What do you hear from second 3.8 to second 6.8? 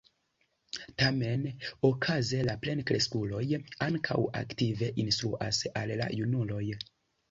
ankaŭ aktive instruas al la junuloj.